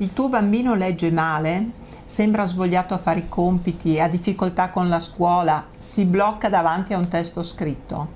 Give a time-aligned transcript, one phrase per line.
[0.00, 1.70] Il tuo bambino legge male?
[2.04, 6.98] Sembra svogliato a fare i compiti, ha difficoltà con la scuola, si blocca davanti a
[6.98, 8.10] un testo scritto?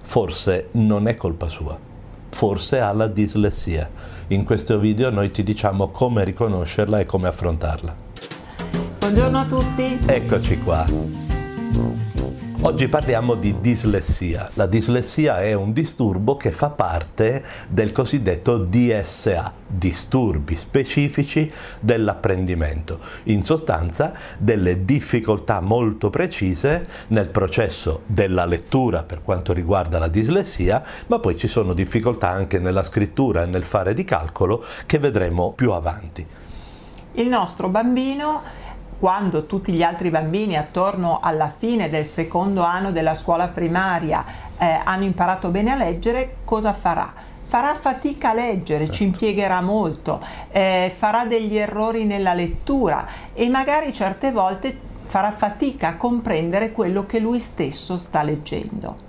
[0.00, 1.78] Forse non è colpa sua,
[2.30, 3.90] forse ha la dislessia.
[4.28, 7.94] In questo video noi ti diciamo come riconoscerla e come affrontarla.
[8.98, 9.98] Buongiorno a tutti!
[10.06, 10.86] Eccoci qua.
[12.62, 14.50] Oggi parliamo di dislessia.
[14.52, 21.50] La dislessia è un disturbo che fa parte del cosiddetto DSA, disturbi specifici
[21.80, 23.00] dell'apprendimento.
[23.24, 30.82] In sostanza delle difficoltà molto precise nel processo della lettura per quanto riguarda la dislessia,
[31.06, 35.52] ma poi ci sono difficoltà anche nella scrittura e nel fare di calcolo che vedremo
[35.52, 36.26] più avanti.
[37.12, 38.42] Il nostro bambino
[39.00, 44.22] quando tutti gli altri bambini attorno alla fine del secondo anno della scuola primaria
[44.58, 47.10] eh, hanno imparato bene a leggere, cosa farà?
[47.46, 48.92] Farà fatica a leggere, certo.
[48.92, 55.88] ci impiegherà molto, eh, farà degli errori nella lettura e magari certe volte farà fatica
[55.88, 59.08] a comprendere quello che lui stesso sta leggendo.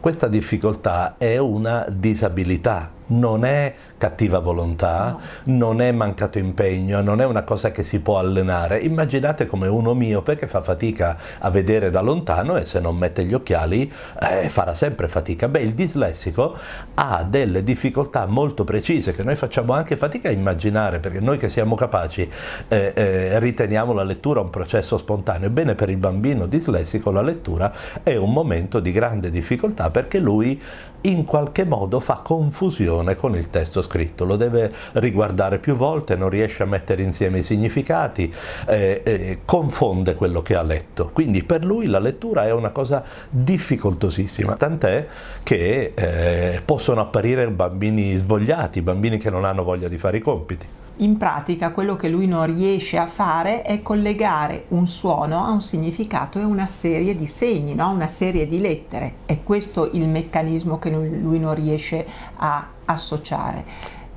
[0.00, 5.56] Questa difficoltà è una disabilità, non è cattiva volontà, no.
[5.56, 8.78] non è mancato impegno, non è una cosa che si può allenare.
[8.78, 13.24] Immaginate come uno miope che fa fatica a vedere da lontano e se non mette
[13.24, 15.48] gli occhiali eh, farà sempre fatica.
[15.48, 16.56] Beh, il dislessico
[16.94, 21.48] ha delle difficoltà molto precise che noi facciamo anche fatica a immaginare perché noi che
[21.48, 22.28] siamo capaci
[22.68, 25.48] eh, eh, riteniamo la lettura un processo spontaneo.
[25.48, 30.60] Ebbene, per il bambino dislessico la lettura è un momento di grande difficoltà perché lui
[31.02, 36.28] in qualche modo fa confusione con il testo scritto, lo deve riguardare più volte, non
[36.28, 38.32] riesce a mettere insieme i significati,
[38.66, 41.10] eh, eh, confonde quello che ha letto.
[41.12, 45.06] Quindi per lui la lettura è una cosa difficoltosissima, tant'è
[45.42, 50.66] che eh, possono apparire bambini svogliati, bambini che non hanno voglia di fare i compiti
[50.98, 55.60] in pratica quello che lui non riesce a fare è collegare un suono a un
[55.60, 57.90] significato e una serie di segni, no?
[57.90, 59.16] una serie di lettere.
[59.26, 63.64] È questo il meccanismo che lui non riesce a associare.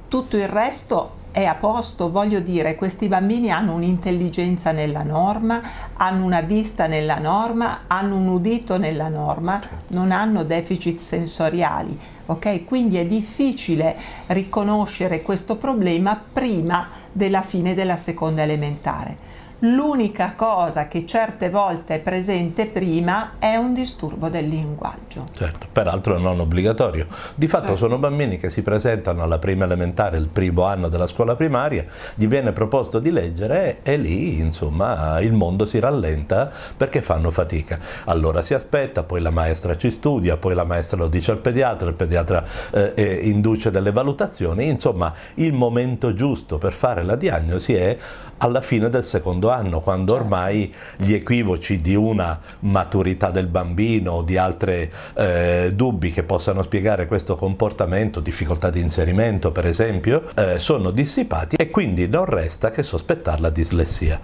[0.08, 5.62] Tutto il resto è a posto, voglio dire, questi bambini hanno un'intelligenza nella norma,
[5.96, 9.60] hanno una vista nella norma, hanno un udito nella norma,
[9.90, 12.66] non hanno deficit sensoriali, ok?
[12.66, 13.98] Quindi è difficile
[14.28, 19.50] riconoscere questo problema prima della fine della seconda elementare.
[19.64, 25.26] L'unica cosa che certe volte è presente prima è un disturbo del linguaggio.
[25.32, 27.06] Certo, peraltro non obbligatorio.
[27.36, 27.82] Di fatto certo.
[27.82, 31.86] sono bambini che si presentano alla prima elementare, il primo anno della scuola primaria,
[32.16, 37.78] gli viene proposto di leggere e lì insomma il mondo si rallenta perché fanno fatica.
[38.06, 41.88] Allora si aspetta, poi la maestra ci studia, poi la maestra lo dice al pediatra,
[41.88, 47.76] il pediatra eh, eh, induce delle valutazioni, insomma il momento giusto per fare la diagnosi
[47.76, 47.98] è
[48.42, 49.51] alla fine del secondo anno,
[49.82, 50.14] quando certo.
[50.14, 56.62] ormai gli equivoci di una maturità del bambino o di altri eh, dubbi che possano
[56.62, 62.72] spiegare questo comportamento, difficoltà di inserimento per esempio, eh, sono dissipati e quindi non resta
[62.72, 64.20] che sospettare la dislessia.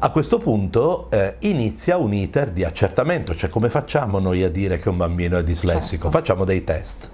[0.00, 4.78] A questo punto eh, inizia un iter di accertamento, cioè come facciamo noi a dire
[4.78, 6.04] che un bambino è dislessico?
[6.04, 6.18] Certo.
[6.18, 7.08] Facciamo dei test.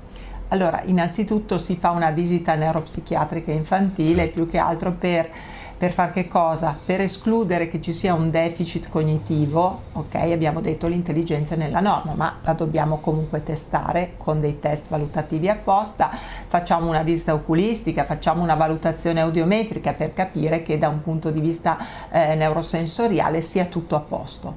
[0.48, 5.30] Allora, innanzitutto si fa una visita neuropsichiatrica infantile più che altro per
[5.76, 6.78] per far che cosa?
[6.84, 10.14] Per escludere che ci sia un deficit cognitivo, ok?
[10.14, 16.10] Abbiamo detto l'intelligenza nella norma, ma la dobbiamo comunque testare con dei test valutativi apposta,
[16.46, 21.40] facciamo una visita oculistica, facciamo una valutazione audiometrica per capire che da un punto di
[21.40, 21.76] vista
[22.10, 24.56] eh, neurosensoriale sia tutto a posto.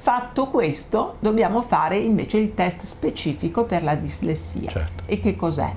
[0.00, 4.70] Fatto questo, dobbiamo fare invece il test specifico per la dislessia.
[4.70, 5.02] Certo.
[5.06, 5.70] E che cos'è?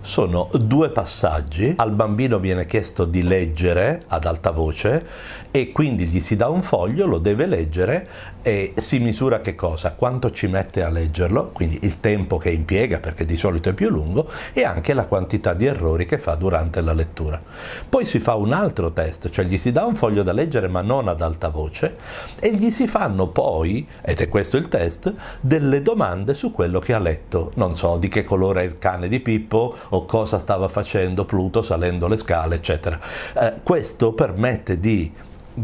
[0.00, 5.06] Sono due passaggi, al bambino viene chiesto di leggere ad alta voce
[5.50, 8.08] e quindi gli si dà un foglio, lo deve leggere
[8.42, 9.92] e si misura che cosa?
[9.92, 13.88] Quanto ci mette a leggerlo, quindi il tempo che impiega perché di solito è più
[13.88, 17.40] lungo e anche la quantità di errori che fa durante la lettura.
[17.88, 20.82] Poi si fa un altro test, cioè gli si dà un foglio da leggere ma
[20.82, 21.96] non ad alta voce
[22.38, 26.94] e gli si fanno poi, ed è questo il test, delle domande su quello che
[26.94, 30.68] ha letto, non so di che colore è il cane di Pippo o cosa stava
[30.68, 32.98] facendo Pluto salendo le scale, eccetera.
[33.34, 35.12] Eh, questo permette di,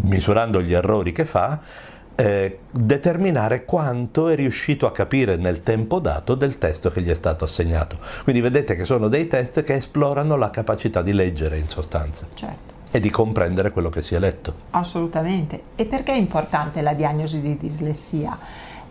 [0.02, 1.60] misurando gli errori che fa,
[2.16, 7.14] eh, determinare quanto è riuscito a capire nel tempo dato del testo che gli è
[7.14, 7.98] stato assegnato.
[8.22, 12.26] Quindi vedete che sono dei test che esplorano la capacità di leggere in sostanza.
[12.34, 12.72] Certo.
[12.90, 14.54] E di comprendere quello che si è letto.
[14.70, 15.62] Assolutamente.
[15.74, 18.38] E perché è importante la diagnosi di dislessia?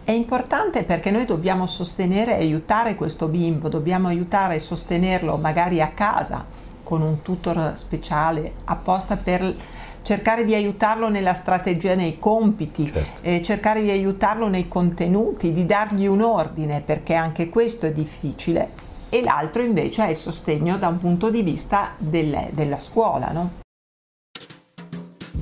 [0.04, 5.82] È importante perché noi dobbiamo sostenere e aiutare questo bimbo, dobbiamo aiutare e sostenerlo magari
[5.82, 6.46] a casa
[6.84, 9.56] con un tutor speciale apposta per
[10.04, 13.22] cercare di aiutarlo nella strategia nei compiti, certo.
[13.22, 18.92] eh, cercare di aiutarlo nei contenuti, di dargli un ordine, perché anche questo è difficile.
[19.10, 23.32] E l'altro invece è il sostegno da un punto di vista del, della scuola.
[23.32, 23.52] No?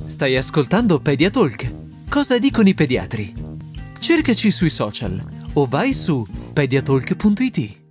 [0.06, 1.74] Stai ascoltando Pediatalk.
[2.08, 3.34] Cosa dicono i pediatri?
[3.98, 5.20] Cercaci sui social
[5.54, 7.81] o vai su pediatalk.it.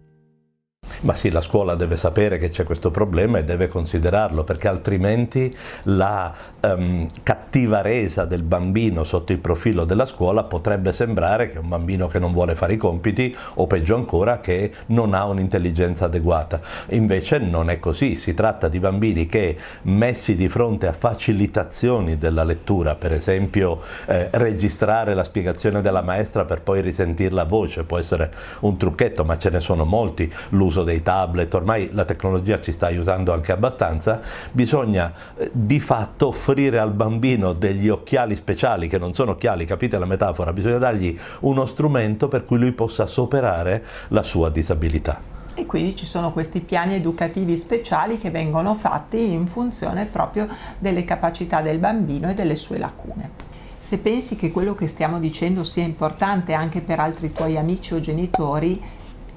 [1.03, 5.55] Ma sì, la scuola deve sapere che c'è questo problema e deve considerarlo, perché altrimenti
[5.85, 6.31] la
[6.61, 11.69] um, cattiva resa del bambino sotto il profilo della scuola potrebbe sembrare che è un
[11.69, 16.61] bambino che non vuole fare i compiti o peggio ancora che non ha un'intelligenza adeguata.
[16.89, 22.43] Invece non è così, si tratta di bambini che messi di fronte a facilitazioni della
[22.43, 27.97] lettura, per esempio eh, registrare la spiegazione della maestra per poi risentirla a voce, può
[27.97, 32.71] essere un trucchetto, ma ce ne sono molti, l'uso dei tablet, ormai la tecnologia ci
[32.71, 34.19] sta aiutando anche abbastanza,
[34.51, 39.97] bisogna eh, di fatto offrire al bambino degli occhiali speciali, che non sono occhiali, capite
[39.97, 45.31] la metafora, bisogna dargli uno strumento per cui lui possa superare la sua disabilità.
[45.53, 50.47] E quindi ci sono questi piani educativi speciali che vengono fatti in funzione proprio
[50.77, 53.49] delle capacità del bambino e delle sue lacune.
[53.77, 57.99] Se pensi che quello che stiamo dicendo sia importante anche per altri tuoi amici o
[57.99, 58.79] genitori,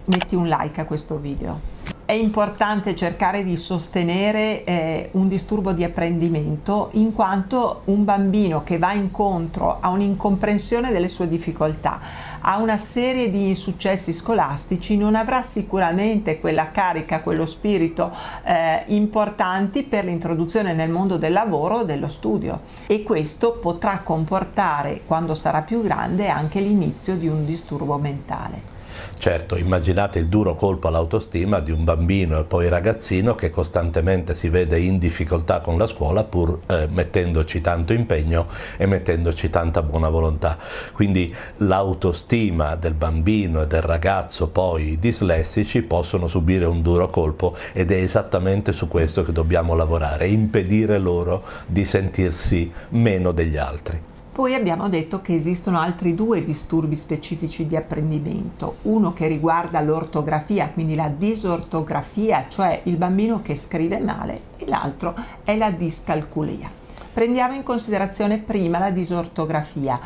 [0.07, 1.75] metti un like a questo video.
[2.07, 8.77] È importante cercare di sostenere eh, un disturbo di apprendimento in quanto un bambino che
[8.77, 11.99] va incontro a un'incomprensione delle sue difficoltà,
[12.41, 18.15] a una serie di insuccessi scolastici, non avrà sicuramente quella carica, quello spirito
[18.45, 25.05] eh, importanti per l'introduzione nel mondo del lavoro o dello studio e questo potrà comportare,
[25.07, 28.74] quando sarà più grande, anche l'inizio di un disturbo mentale.
[29.17, 34.51] Certo, immaginate il duro colpo all'autostima di un bambino e poi ragazzino che costantemente si
[34.51, 38.47] vede in difficoltà con la scuola pur eh, mettendoci tanto impegno
[38.77, 40.59] e mettendoci tanta buona volontà.
[40.93, 47.93] Quindi l'autostima del bambino e del ragazzo poi dislessici possono subire un duro colpo ed
[47.93, 54.13] è esattamente su questo che dobbiamo lavorare, impedire loro di sentirsi meno degli altri.
[54.35, 60.71] Poi abbiamo detto che esistono altri due disturbi specifici di apprendimento, uno che riguarda l'ortografia,
[60.71, 65.15] quindi la disortografia, cioè il bambino che scrive male, e l'altro
[65.45, 66.69] è la discalculia.
[67.13, 70.01] Prendiamo in considerazione prima la disortografia.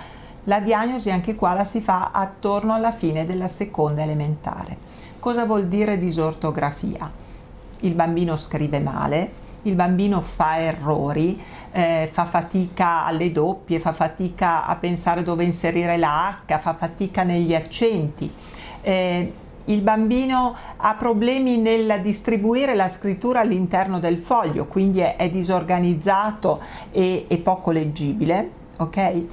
[0.45, 4.77] La diagnosi anche qua la si fa attorno alla fine della seconda elementare.
[5.19, 7.11] Cosa vuol dire disortografia?
[7.81, 11.41] Il bambino scrive male, il bambino fa errori,
[11.73, 17.23] eh, fa fatica alle doppie, fa fatica a pensare dove inserire la H, fa fatica
[17.23, 18.31] negli accenti.
[18.81, 19.33] Eh,
[19.65, 26.61] il bambino ha problemi nel distribuire la scrittura all'interno del foglio, quindi è, è disorganizzato
[26.91, 28.51] e, e poco leggibile.
[28.79, 29.27] ok?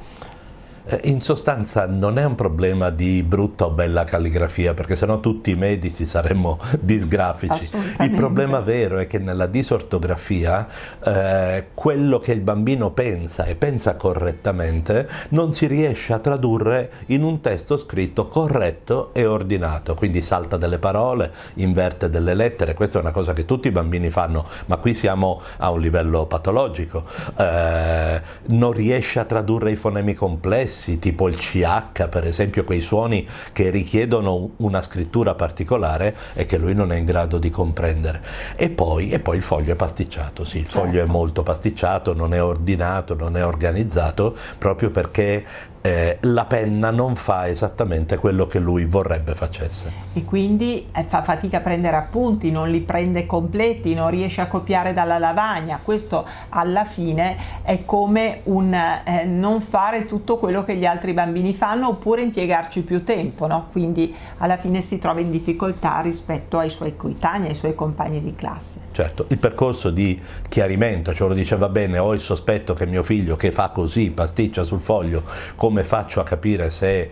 [0.87, 5.49] Eh, in sostanza non è un problema di brutta o bella calligrafia, perché sennò tutti
[5.49, 7.75] i medici saremmo disgrafici.
[8.01, 10.67] Il problema vero è che nella disortografia
[11.03, 17.23] eh, quello che il bambino pensa e pensa correttamente non si riesce a tradurre in
[17.23, 23.01] un testo scritto corretto e ordinato, quindi salta delle parole, inverte delle lettere, questa è
[23.01, 27.03] una cosa che tutti i bambini fanno, ma qui siamo a un livello patologico.
[27.38, 32.82] Eh, non riesce a tradurre i fonemi complessi, complessi, tipo il CH, per esempio, quei
[32.82, 38.22] suoni che richiedono una scrittura particolare e che lui non è in grado di comprendere.
[38.58, 40.88] E poi, e poi il foglio è pasticciato, sì, il certo.
[40.88, 45.46] foglio è molto pasticciato, non è ordinato, non è organizzato, proprio perché
[45.86, 49.92] eh, la penna non fa esattamente quello che lui vorrebbe facesse.
[50.13, 54.48] E quindi eh, fa fatica a prendere appunti, non li prende completi, non riesce a
[54.48, 55.80] copiare dalla lavagna.
[55.84, 61.54] Questo alla fine è come un eh, non fare tutto quello che gli altri bambini
[61.54, 63.68] fanno oppure impiegarci più tempo, no?
[63.72, 68.34] quindi alla fine si trova in difficoltà rispetto ai suoi coetanei, ai suoi compagni di
[68.34, 68.80] classe.
[68.92, 73.04] Certo, il percorso di chiarimento, cioè lo dice va bene, ho il sospetto che mio
[73.04, 75.22] figlio che fa così, pasticcia sul foglio,
[75.56, 77.10] come come faccio a capire se è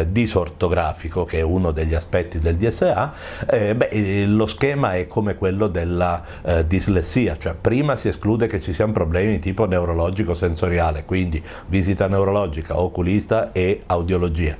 [0.00, 3.12] eh, disortografico, che è uno degli aspetti del DSA,
[3.50, 8.60] eh, beh, lo schema è come quello della eh, dislessia, cioè prima si esclude che
[8.60, 14.56] ci siano problemi di tipo neurologico-sensoriale, quindi visita neurologica, oculista e audiologia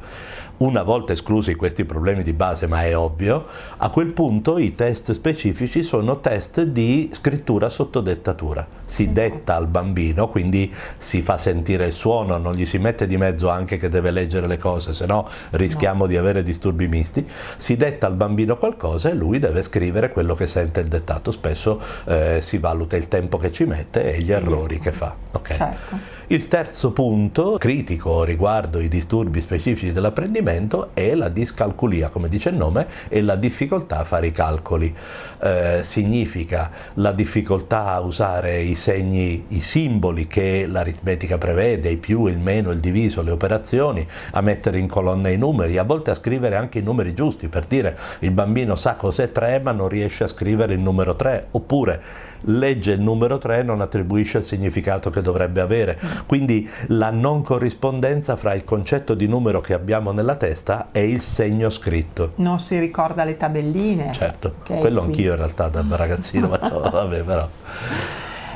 [0.58, 3.46] Una volta esclusi questi problemi di base, ma è ovvio,
[3.76, 8.66] a quel punto i test specifici sono test di scrittura sotto dettatura.
[8.84, 9.20] Si esatto.
[9.20, 13.48] detta al bambino, quindi si fa sentire il suono, non gli si mette di mezzo
[13.48, 16.06] anche che deve leggere le cose, se no rischiamo no.
[16.08, 17.24] di avere disturbi misti.
[17.56, 21.30] Si detta al bambino qualcosa e lui deve scrivere quello che sente il dettato.
[21.30, 25.14] Spesso eh, si valuta il tempo che ci mette e gli errori che fa.
[25.30, 25.56] Okay.
[25.56, 26.17] Certo.
[26.30, 32.56] Il terzo punto critico riguardo i disturbi specifici dell'apprendimento è la discalculia, come dice il
[32.56, 34.94] nome, e la difficoltà a fare i calcoli.
[35.40, 42.26] Eh, significa la difficoltà a usare i segni, i simboli che l'aritmetica prevede, il più,
[42.26, 46.14] il meno, il diviso, le operazioni, a mettere in colonna i numeri, a volte a
[46.14, 50.24] scrivere anche i numeri giusti, per dire il bambino sa cos'è 3 ma non riesce
[50.24, 52.02] a scrivere il numero 3, oppure
[52.42, 55.98] legge il numero 3 e non attribuisce il significato che dovrebbe avere.
[56.26, 61.20] Quindi la non corrispondenza fra il concetto di numero che abbiamo nella testa e il
[61.20, 62.32] segno scritto.
[62.36, 64.12] Non si ricorda le tabelline.
[64.12, 65.10] Certo, quello qui.
[65.10, 67.48] anch'io in realtà da ragazzino, ma vabbè però.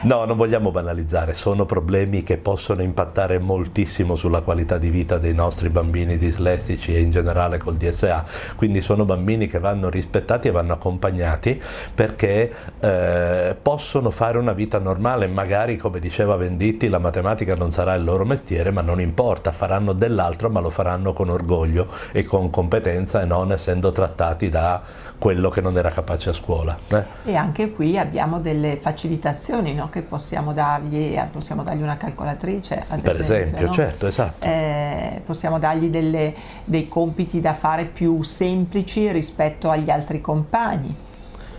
[0.04, 5.32] No, non vogliamo banalizzare, sono problemi che possono impattare moltissimo sulla qualità di vita dei
[5.32, 8.24] nostri bambini dislessici e in generale col DSA,
[8.56, 11.62] quindi sono bambini che vanno rispettati e vanno accompagnati
[11.94, 17.94] perché eh, possono fare una vita normale, magari come diceva Venditti la matematica non sarà
[17.94, 22.50] il loro mestiere, ma non importa, faranno dell'altro ma lo faranno con orgoglio e con
[22.50, 24.82] competenza e non essendo trattati da
[25.22, 26.76] quello che non era capace a scuola.
[26.88, 27.04] Eh?
[27.26, 29.88] E anche qui abbiamo delle facilitazioni no?
[29.88, 33.72] che possiamo dargli, eh, possiamo dargli una calcolatrice, ad per esempio, esempio no?
[33.72, 34.44] certo, esatto.
[34.44, 40.92] Eh, possiamo dargli delle, dei compiti da fare più semplici rispetto agli altri compagni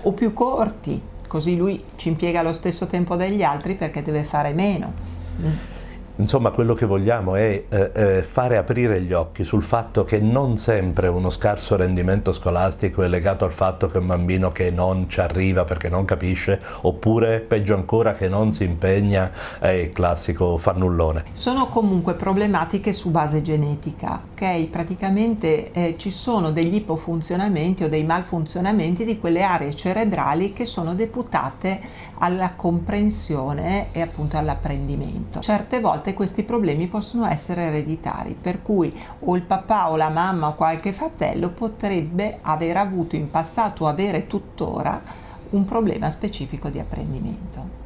[0.02, 4.54] o più corti, così lui ci impiega lo stesso tempo degli altri perché deve fare
[4.54, 4.92] meno.
[5.40, 5.73] Mm.
[6.18, 10.58] Insomma, quello che vogliamo è eh, eh, fare aprire gli occhi sul fatto che non
[10.58, 15.22] sempre uno scarso rendimento scolastico è legato al fatto che un bambino che non ci
[15.22, 21.26] arriva perché non capisce, oppure peggio ancora che non si impegna è il classico fannullone.
[21.34, 24.68] Sono comunque problematiche su base genetica, ok?
[24.68, 30.94] Praticamente eh, ci sono degli ipofunzionamenti o dei malfunzionamenti di quelle aree cerebrali che sono
[30.94, 31.80] deputate
[32.20, 35.40] alla comprensione e appunto all'apprendimento.
[35.40, 40.10] Certe volte volte questi problemi possono essere ereditari, per cui o il papà o la
[40.10, 45.02] mamma o qualche fratello potrebbe aver avuto in passato o avere tuttora
[45.52, 47.83] un problema specifico di apprendimento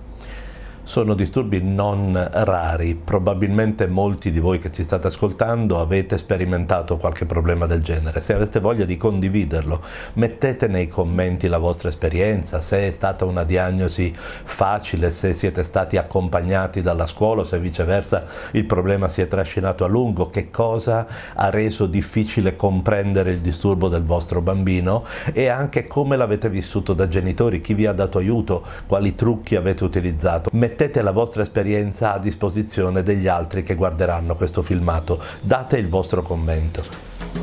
[0.87, 7.25] sono disturbi non rari, probabilmente molti di voi che ci state ascoltando avete sperimentato qualche
[7.25, 9.81] problema del genere, se aveste voglia di condividerlo
[10.13, 15.97] mettete nei commenti la vostra esperienza, se è stata una diagnosi facile, se siete stati
[15.97, 21.49] accompagnati dalla scuola, se viceversa il problema si è trascinato a lungo, che cosa ha
[21.49, 25.03] reso difficile comprendere il disturbo del vostro bambino
[25.33, 29.83] e anche come l'avete vissuto da genitori, chi vi ha dato aiuto, quali trucchi avete
[29.83, 35.19] utilizzato mettete la vostra esperienza a disposizione degli altri che guarderanno questo filmato.
[35.41, 36.83] Date il vostro commento.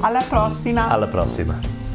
[0.02, 0.88] Alla prossima!
[0.88, 1.93] Alla prossima!